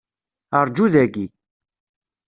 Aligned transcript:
Rǧu 0.65 0.85
dagi. 0.93 1.25